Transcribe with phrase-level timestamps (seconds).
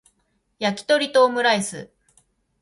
[0.57, 1.91] やきとりとオムライス